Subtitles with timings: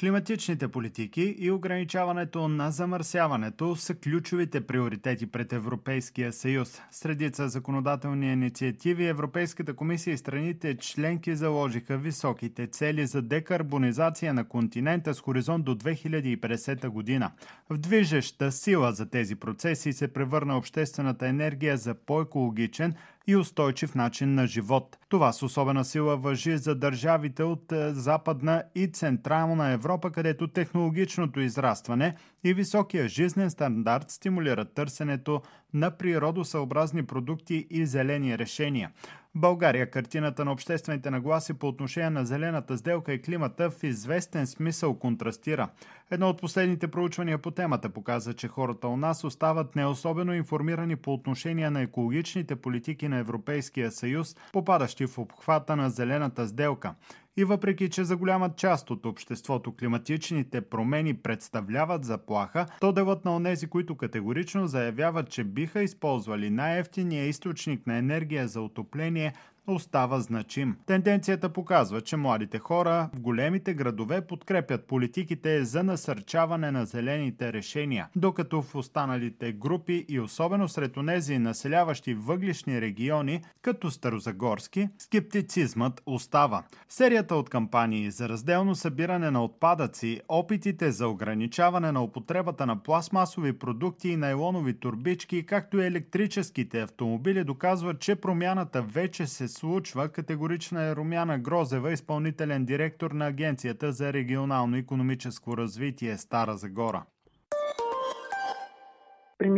[0.00, 6.80] Климатичните политики и ограничаването на замърсяването са ключовите приоритети пред Европейския съюз.
[6.90, 15.14] Средица законодателни инициативи Европейската комисия и страните членки заложиха високите цели за декарбонизация на континента
[15.14, 17.30] с хоризонт до 2050 година.
[17.70, 22.94] В движеща сила за тези процеси се превърна обществената енергия за по-екологичен,
[23.26, 24.98] и устойчив начин на живот.
[25.08, 31.40] Това с особена сила въжи за държавите от е, Западна и Централна Европа, където технологичното
[31.40, 35.42] израстване и високия жизнен стандарт стимулират търсенето
[35.74, 38.90] на природосъобразни продукти и зелени решения.
[39.36, 44.98] България картината на обществените нагласи по отношение на зелената сделка и климата в известен смисъл
[44.98, 45.68] контрастира.
[46.10, 50.96] Едно от последните проучвания по темата показва, че хората у нас остават не особено информирани
[50.96, 56.94] по отношение на екологичните политики на Европейския съюз, попадащи в обхвата на зелената сделка.
[57.36, 63.36] И въпреки, че за голяма част от обществото климатичните промени представляват заплаха, то делът на
[63.36, 69.32] онези, които категорично заявяват, че биха използвали най-ефтиния източник на енергия за отопление,
[69.66, 70.76] остава значим.
[70.86, 78.08] Тенденцията показва, че младите хора в големите градове подкрепят политиките за насърчаване на зелените решения,
[78.16, 86.62] докато в останалите групи и особено сред онези населяващи въглишни региони, като Старозагорски, скептицизмът остава.
[86.88, 93.58] Серията от кампании за разделно събиране на отпадъци, опитите за ограничаване на употребата на пластмасови
[93.58, 100.82] продукти и найлонови турбички, както и електрическите автомобили доказват, че промяната вече се случва, категорична
[100.82, 107.04] е Румяна Грозева, изпълнителен директор на Агенцията за регионално економическо развитие Стара Загора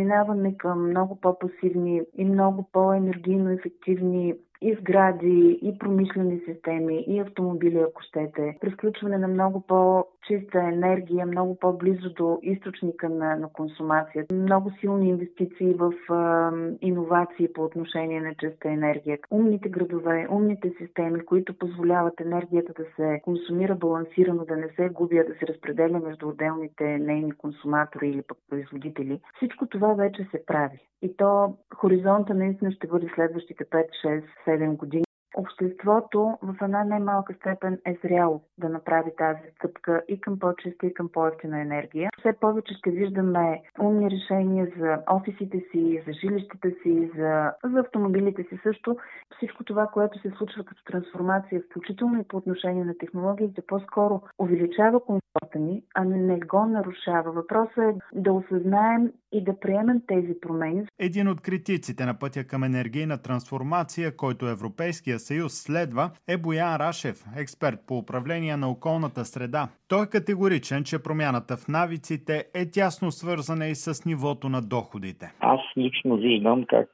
[0.07, 7.77] преминаване към много по-пасивни и много по-енергийно ефективни и сгради, и промишлени системи, и автомобили,
[7.77, 8.57] ако щете.
[8.61, 14.25] Пресключване на много по-чиста енергия, много по-близо до източника на, на консумация.
[14.33, 16.51] Много силни инвестиции в а,
[16.81, 19.17] иновации по отношение на чиста енергия.
[19.31, 25.15] Умните градове, умните системи, които позволяват енергията да се консумира балансирано, да не се губи,
[25.15, 29.19] да се разпределя между отделните нейни консуматори или пък производители.
[29.35, 30.79] Всичко това вече се прави.
[31.01, 35.03] И то хоризонта наистина ще бъде следващите 5, 6, 7 години.
[35.37, 40.93] Обществото в една немалка степен е зряло да направи тази стъпка и към по-чиста и
[40.93, 42.09] към по-ефтина енергия.
[42.19, 48.43] Все повече ще виждаме умни решения за офисите си, за жилищата си, за, за автомобилите
[48.43, 48.97] си също.
[49.37, 54.99] Всичко това, което се случва като трансформация, включително и по отношение на технологиите, по-скоро увеличава
[54.99, 57.31] комфорта ни, а не го нарушава.
[57.31, 60.85] Въпросът е да осъзнаем и да приемем тези промени.
[60.99, 67.25] Един от критиците на пътя към енергийна трансформация, който Европейския съюз следва, е Боян Рашев,
[67.37, 69.67] експерт по управление на околната среда.
[69.87, 75.33] Той е категоричен, че промяната в навиците е тясно свързана и с нивото на доходите.
[75.39, 76.89] Аз лично виждам как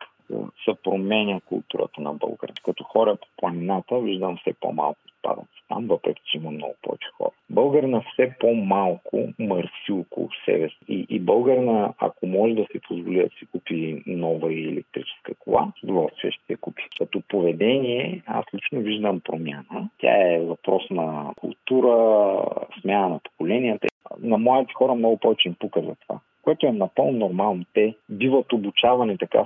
[0.65, 2.61] се променя културата на българите.
[2.65, 7.07] Като хора по планината виждам все по-малко отпадъци там, въпреки че има много повече.
[7.53, 10.77] Българна все по-малко мърси около себе си.
[10.87, 15.71] И, и българна, ако може да си позволи да си купи нова и електрическа кола,
[15.79, 16.83] с удоволствие ще я купи.
[16.97, 19.89] Като поведение, аз лично виждам промяна.
[19.97, 22.37] Тя е въпрос на култура,
[22.81, 23.87] смяна на поколенията.
[24.19, 27.65] На младите хора много повече им пука за това което е напълно нормално.
[27.73, 29.45] Те биват обучавани така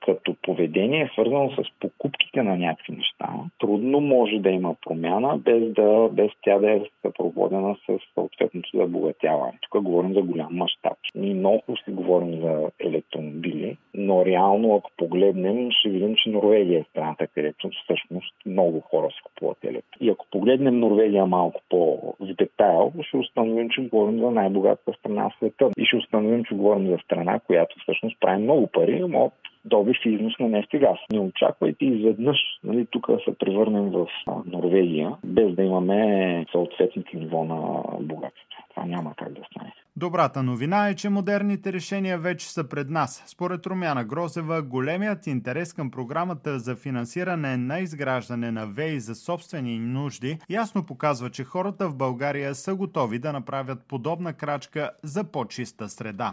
[0.00, 3.11] като поведение, свързано с покупките на някакви неща.
[3.58, 9.58] Трудно може да има промяна, без, да, без тя да е съпроводена с съответното забогатяване.
[9.60, 10.96] Тук говорим за голям мащаб.
[11.14, 16.84] Ние много си говорим за електромобили, но реално, ако погледнем, ще видим, че Норвегия е
[16.90, 19.98] страната, където всъщност много хора си купуват електро.
[20.00, 25.36] И ако погледнем Норвегия малко по-в детайл, ще установим, че говорим за най-богатата страна в
[25.36, 25.70] света.
[25.78, 29.30] И ще установим, че говорим за страна, която всъщност прави много пари, но
[29.64, 30.98] добив и износ на нефт газ.
[31.12, 34.06] Не очаквайте изведнъж нали, тук се превърнем в
[34.46, 38.42] Норвегия, без да имаме съответните ниво на богатство.
[38.70, 39.72] Това няма как да стане.
[39.96, 43.24] Добрата новина е, че модерните решения вече са пред нас.
[43.26, 49.78] Според Румяна Грозева, големият интерес към програмата за финансиране на изграждане на ВЕИ за собствени
[49.78, 55.88] нужди ясно показва, че хората в България са готови да направят подобна крачка за по-чиста
[55.88, 56.32] среда.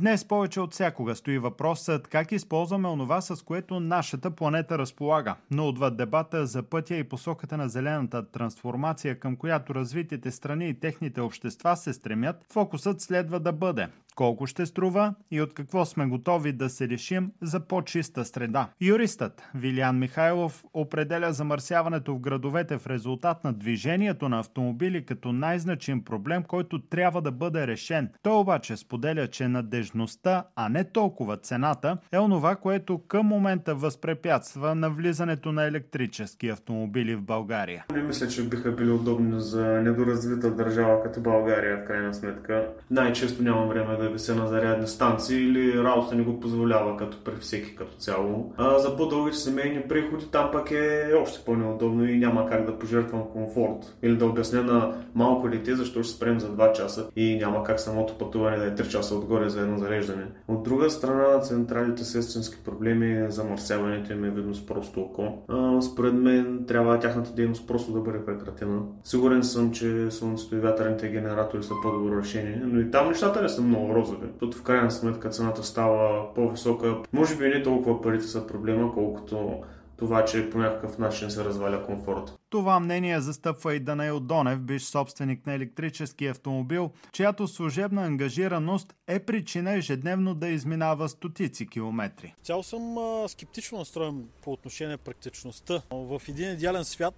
[0.00, 5.34] Днес повече от всякога стои въпросът как използваме онова, с което нашата планета разполага.
[5.50, 10.80] Но отвъд дебата за пътя и посоката на зелената трансформация, към която развитите страни и
[10.80, 13.88] техните общества се стремят, фокусът следва да бъде
[14.18, 18.68] колко ще струва и от какво сме готови да се решим за по-чиста среда.
[18.80, 26.04] Юристът Вилиан Михайлов определя замърсяването в градовете в резултат на движението на автомобили като най-значим
[26.04, 28.10] проблем, който трябва да бъде решен.
[28.22, 34.74] Той обаче споделя, че надежността, а не толкова цената, е онова, което към момента възпрепятства
[34.74, 37.84] навлизането на електрически автомобили в България.
[37.94, 42.68] Не мисля, че биха били удобни за недоразвита държава като България, в крайна сметка.
[42.90, 47.36] Най-често нямам време да вися на зарядни станции или работата не го позволява като при
[47.40, 48.52] всеки като цяло.
[48.56, 53.22] А за по-дългите семейни приходи там пък е още по-неудобно и няма как да пожертвам
[53.32, 53.96] комфорт.
[54.02, 57.80] Или да обясня на малко дете защо ще спрем за 2 часа и няма как
[57.80, 60.26] самото пътуване да е 3 часа отгоре за едно зареждане.
[60.48, 65.44] От друга страна, централите с истински проблеми, замърсяването им е видно с просто око.
[65.48, 68.80] А, според мен трябва тяхната дейност просто да бъде прекратена.
[69.04, 73.48] Сигурен съм, че слънцето и вятърните генератори са по-добро решение, но и там нещата не
[73.48, 74.26] са много розови.
[74.26, 76.96] Защото в крайна сметка цената става по-висока.
[77.12, 79.62] Може би не толкова парите са проблема, колкото
[79.98, 82.38] това, че по някакъв начин се разваля комфорт.
[82.50, 89.18] Това мнение застъпва и Данаил Донев, биш собственик на електрически автомобил, чиято служебна ангажираност е
[89.18, 92.34] причина ежедневно да изминава стотици километри.
[92.42, 95.82] Цял съм а, скептично настроен по отношение на практичността.
[95.90, 97.14] В един идеален свят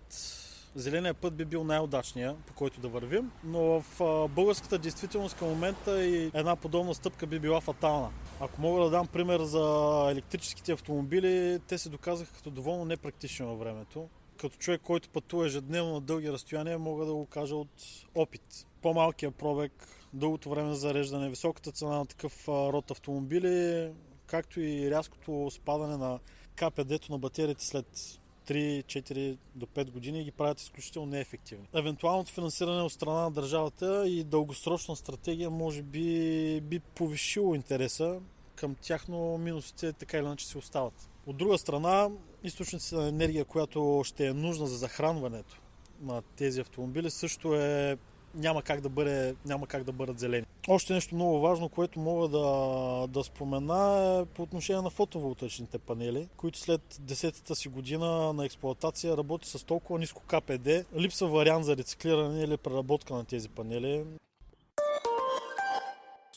[0.75, 6.05] зеления път би бил най-удачния, по който да вървим, но в българската действителност към момента
[6.05, 8.11] и една подобна стъпка би била фатална.
[8.40, 13.58] Ако мога да дам пример за електрическите автомобили, те се доказаха като доволно непрактични във
[13.58, 14.08] времето.
[14.37, 17.82] Като човек, който пътува ежедневно на дълги разстояния, мога да го кажа от
[18.14, 18.66] опит.
[18.82, 23.90] По-малкият пробег, дългото време за зареждане, високата цена на такъв род автомобили,
[24.26, 26.19] както и рязкото спадане на
[26.56, 31.69] КПД-то на батериите след 3, 4 до 5 години ги правят изключително неефективни.
[31.75, 38.20] Евентуалното финансиране от страна на държавата и дългосрочна стратегия може би би повишило интереса
[38.54, 41.08] към тях, но минусите така или иначе се остават.
[41.26, 42.08] От друга страна,
[42.44, 45.60] източниците на енергия, която ще е нужна за захранването
[46.00, 47.98] на тези автомобили, също е
[48.34, 50.46] няма как да, бъде, няма как да бъдат зелени.
[50.68, 56.28] Още нещо много важно, което мога да, да спомена е по отношение на фотоволтаичните панели,
[56.36, 60.68] които след 10-та си година на експлоатация работи с толкова ниско КПД.
[60.96, 64.04] Липсва вариант за рециклиране или преработка на тези панели.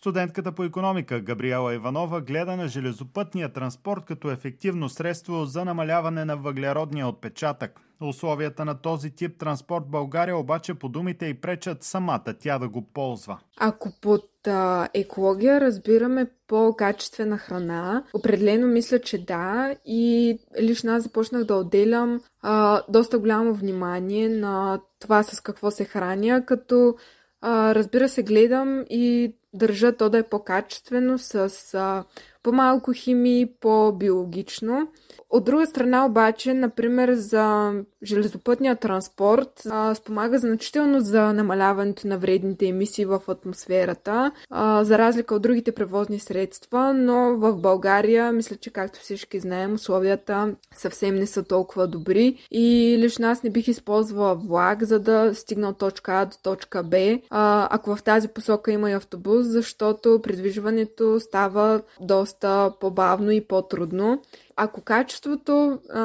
[0.03, 6.38] Студентката по економика Габриела Иванова гледа на железопътния транспорт като ефективно средство за намаляване на
[6.38, 7.79] въглеродния отпечатък.
[8.01, 12.81] Условията на този тип транспорт България обаче по думите и пречат самата тя да го
[12.81, 13.39] ползва.
[13.57, 19.75] Ако под а, екология разбираме по-качествена храна, определено мисля, че да.
[19.85, 25.85] И лично аз започнах да отделям а, доста голямо внимание на това с какво се
[25.85, 26.95] храня, като
[27.41, 32.03] а, разбира се гледам и държа то да е по-качествено, с а,
[32.44, 34.88] по-малко химии, по-биологично.
[35.33, 42.68] От друга страна обаче, например, за железопътния транспорт а, спомага значително за намаляването на вредните
[42.68, 48.69] емисии в атмосферата, а, за разлика от другите превозни средства, но в България, мисля, че
[48.69, 54.36] както всички знаем, условията съвсем не са толкова добри и лично аз не бих използвала
[54.36, 58.72] влак, за да стигна от точка А до точка Б, а, ако в тази посока
[58.72, 64.22] има и автобус, защото придвижването става доста по-бавно и по-трудно.
[64.55, 66.00] Ако качеството а,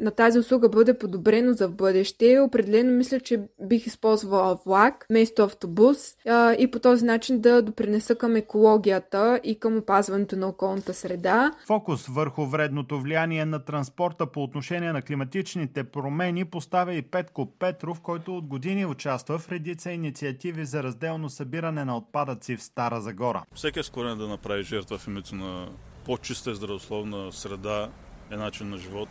[0.00, 5.42] на тази услуга бъде подобрено за в бъдеще, определено мисля, че бих използвала влак вместо
[5.42, 10.94] автобус а, и по този начин да допринеса към екологията и към опазването на околната
[10.94, 11.52] среда.
[11.66, 18.00] Фокус върху вредното влияние на транспорта по отношение на климатичните промени поставя и Петко Петров,
[18.00, 23.42] който от години участва в редица инициативи за разделно събиране на отпадъци в Стара Загора.
[23.54, 25.68] Всеки е склонен да направи жертва в името на
[26.04, 27.88] по-чиста и здравословна среда
[28.30, 29.08] е начин на живот.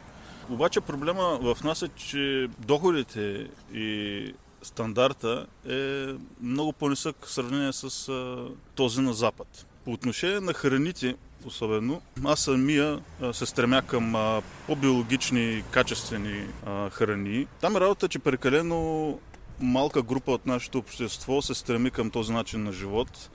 [0.49, 6.05] Обаче проблема в нас е, че доходите и стандарта е
[6.41, 9.65] много по-нисък в сравнение с а, този на Запад.
[9.85, 12.99] По отношение на храните, особено, аз самия
[13.31, 17.47] се стремя към а, по-биологични, качествени а, храни.
[17.61, 19.19] Там е работа, че прекалено
[19.59, 23.29] малка група от нашето общество се стреми към този начин на живот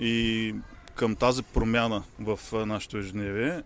[0.00, 0.54] и
[1.00, 3.62] към тази промяна в нашето ежедневие.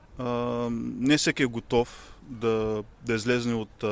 [1.01, 3.85] Не всеки е готов да, да излезне от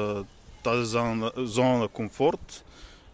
[0.64, 2.64] тази зона, зона на комфорт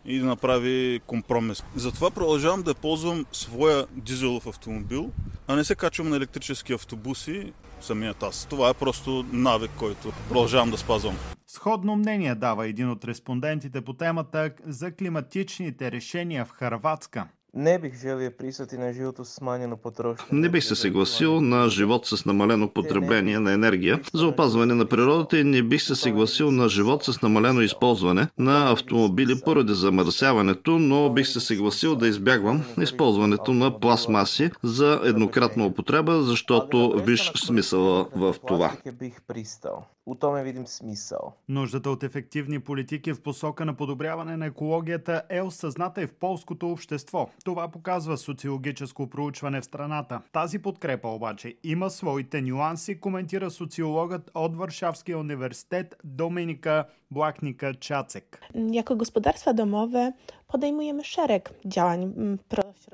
[0.05, 1.65] и да направи компромис.
[1.77, 5.11] Затова продължавам да ползвам своя дизелов автомобил,
[5.47, 8.47] а не се качвам на електрически автобуси самият аз.
[8.51, 11.17] Това е просто навик, който продължавам да спазвам.
[11.47, 17.29] Сходно мнение дава един от респондентите по темата за климатичните решения в Харватска.
[17.55, 20.27] Не бих желio pristati на живото с smanjeno potrošnje.
[20.33, 24.01] Не бих се съгласил на живот с намалено потребление на енергия.
[24.15, 28.73] за опазване на природата и не бих се съгласил на живот с намалено използване на
[28.73, 36.23] автомобили поради замърсяването, но бих се съгласил да избягвам използването на пластмаси за еднократна употреба,
[36.23, 38.73] защото виж смисъла в това.
[38.99, 39.87] бих пристал.
[40.09, 41.33] У томе видим смисъл.
[41.49, 46.71] Нуждата от ефективни политики в посока на подобряване на екологията е осъзната и в полското
[46.71, 47.29] общество.
[47.45, 50.21] Това показва социологическо проучване в страната.
[50.33, 58.41] Тази подкрепа обаче има своите нюанси, коментира социологът от Варшавския университет Доминика Блахника Чацек.
[58.55, 60.13] Jako gospodarstwa domowe
[60.49, 62.13] podejmujemy szereg działań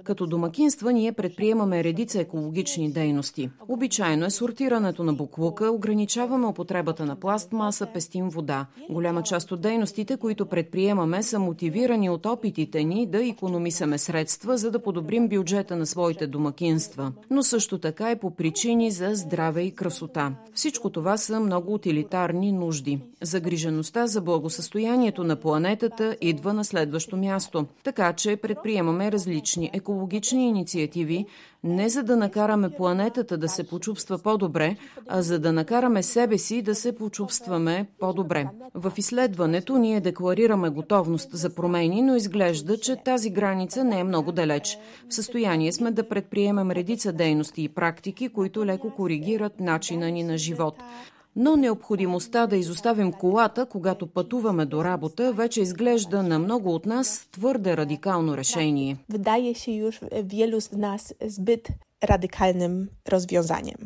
[0.05, 3.51] Като домакинства ние предприемаме редица екологични дейности.
[3.69, 8.67] Обичайно е сортирането на буклука, ограничаваме употребата на пластмаса, пестим вода.
[8.91, 14.71] Голяма част от дейностите, които предприемаме, са мотивирани от опитите ни да економисаме средства, за
[14.71, 17.13] да подобрим бюджета на своите домакинства.
[17.31, 20.33] Но също така и по причини за здраве и красота.
[20.55, 23.01] Всичко това са много утилитарни нужди.
[23.23, 27.44] Загрижеността за благосъстоянието на планетата идва на следващо място.
[27.85, 31.27] Така че предприемаме различни екологични инициативи,
[31.65, 34.77] не за да накараме планетата да се почувства по-добре,
[35.09, 38.49] а за да накараме себе си да се почувстваме по-добре.
[38.75, 44.33] В изследването ние декларираме готовност за промени, но изглежда, че тази граница не е много
[44.33, 44.79] далеч.
[45.09, 50.39] В състояние сме да предприемем редица дейности и практики, които леко коригират начина ни на
[50.39, 50.75] живот.
[51.37, 57.29] Но необходимостта да изоставим колата, когато пътуваме до работа, вече изглежда на много от нас
[57.33, 58.97] твърде радикално решение.
[59.11, 61.65] Wydaje się już wielu z nas zbyt
[62.03, 63.79] radykalnym rozwiązaniem.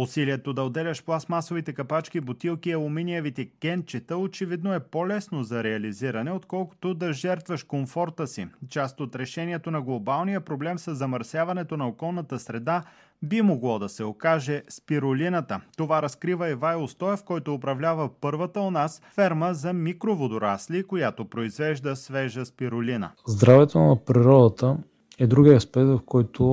[0.00, 7.12] Усилието да отделяш пластмасовите капачки, бутилки алуминиевите кенчета очевидно е по-лесно за реализиране, отколкото да
[7.12, 8.46] жертваш комфорта си.
[8.68, 12.82] Част от решението на глобалния проблем с замърсяването на околната среда
[13.22, 15.60] би могло да се окаже спирулината.
[15.76, 22.46] Това разкрива Ивайло Стоев, който управлява първата у нас ферма за микроводорасли, която произвежда свежа
[22.46, 23.12] спирулина.
[23.26, 24.76] Здравето на природата
[25.18, 26.44] е другия аспект, в който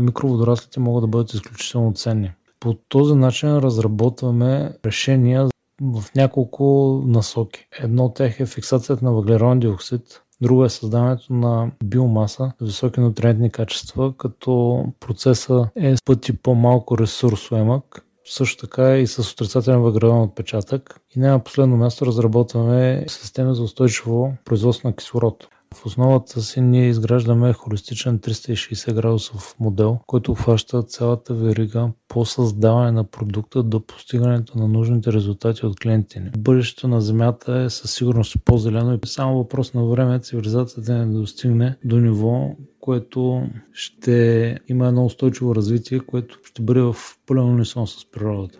[0.00, 2.32] микроводораслите могат да бъдат изключително ценни.
[2.62, 5.48] По този начин разработваме решения
[5.82, 7.66] в няколко насоки.
[7.80, 13.00] Едно от тях е фиксацията на въглероден диоксид, друго е създаването на биомаса с високи
[13.00, 20.20] нутриентни качества, като процесът е с пъти по-малко ресурсоемък, също така и с отрицателен въглероден
[20.20, 21.00] отпечатък.
[21.16, 25.48] И не на последно място разработваме системи за устойчиво производство на кислород.
[25.74, 32.92] В основата си ние изграждаме холистичен 360 градусов модел, който обхваща цялата верига по създаване
[32.92, 36.30] на продукта до постигането на нужните резултати от клиентите ни.
[36.38, 41.76] Бъдещето на Земята е със сигурност по-зелено и само въпрос на време цивилизацията не достигне
[41.84, 42.50] до ниво,
[42.80, 46.94] което ще има едно устойчиво развитие, което ще бъде в
[47.26, 48.58] пълен унисон с природата.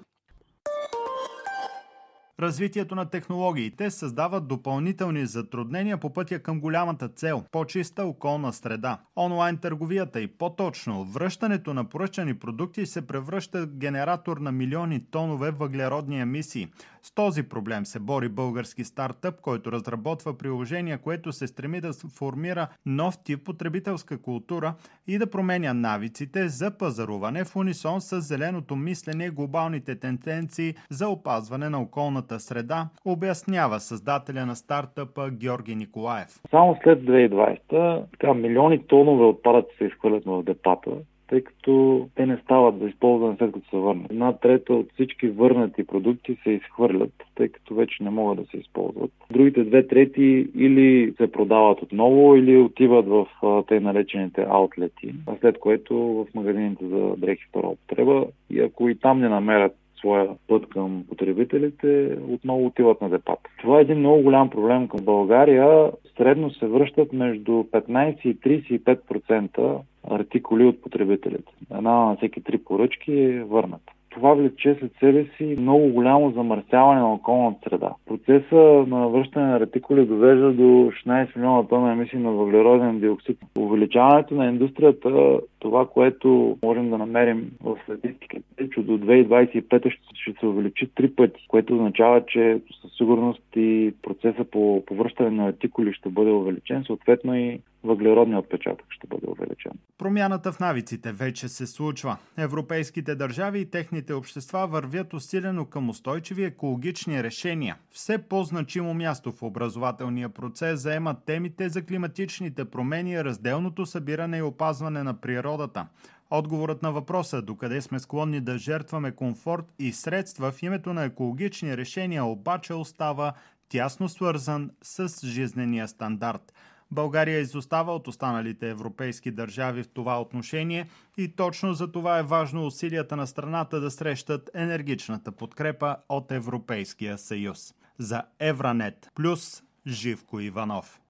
[2.42, 8.98] Развитието на технологиите създава допълнителни затруднения по пътя към голямата цел– по-чиста околна среда.
[9.16, 15.50] Онлайн търговията и по-точно връщането на поръчани продукти се превръща в генератор на милиони тонове
[15.50, 16.68] въглеродни емисии.
[17.04, 22.68] С този проблем се бори български стартъп, който разработва приложение, което се стреми да формира
[22.86, 24.74] нов тип потребителска култура
[25.06, 31.08] и да променя навиците за пазаруване в унисон с зеленото мислене и глобалните тенденции за
[31.08, 36.40] опазване на околната среда, обяснява създателя на стартъпа Георги Николаев.
[36.50, 40.90] Само след 2020 така, милиони тонове отпадъци се изхвърлят в депата,
[41.32, 44.10] тъй като те не стават за използване след като се върнат.
[44.10, 48.56] Една трета от всички върнати продукти се изхвърлят, тъй като вече не могат да се
[48.56, 49.10] използват.
[49.30, 53.26] Другите две трети или се продават отново, или отиват в
[53.68, 58.26] те наречените аутлети, след което в магазините за дрехи втора употреба.
[58.50, 63.50] И ако и там не намерят своя път към потребителите, отново отиват на депата.
[63.60, 65.90] Това е един много голям проблем към България.
[66.16, 69.80] Средно се връщат между 15 и 35%
[70.10, 71.52] артикули от потребителите.
[71.74, 73.92] Една на всеки три поръчки е върната.
[74.14, 77.90] Това влече след себе си много голямо замърсяване на околната среда.
[78.06, 83.38] Процеса на връщане на ретикули довежда до 16 милиона тона емисии на въглероден диоксид.
[83.58, 90.32] Увеличаването на индустрията, това, което можем да намерим в статистиката, е, че до 2025 ще,
[90.40, 95.92] се увеличи три пъти, което означава, че с сигурност и процеса по повръщане на артикули
[95.92, 99.72] ще бъде увеличен, съответно и въглеродният отпечатък ще бъде увеличен.
[99.98, 102.16] Промяната в навиците вече се случва.
[102.36, 107.76] Европейските държави и техните общества вървят усилено към устойчиви екологични решения.
[107.90, 115.02] Все по-значимо място в образователния процес заемат темите за климатичните промени, разделното събиране и опазване
[115.02, 115.86] на природата.
[116.30, 121.76] Отговорът на въпроса докъде сме склонни да жертваме комфорт и средства в името на екологични
[121.76, 123.32] решения обаче остава
[123.68, 126.52] тясно свързан с жизнения стандарт.
[126.92, 132.66] България изостава от останалите европейски държави в това отношение и точно за това е важно
[132.66, 137.74] усилията на страната да срещат енергичната подкрепа от Европейския съюз.
[137.98, 141.00] За Евранет плюс Живко Иванов.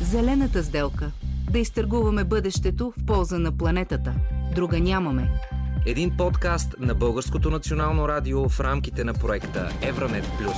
[0.00, 1.12] Зелената сделка–
[1.50, 4.14] да изтъргуваме бъдещето в полза на планетата.
[4.54, 5.30] Друга нямаме.
[5.86, 10.56] Един подкаст на Българското национално радио в рамките на проекта Евранет Плюс.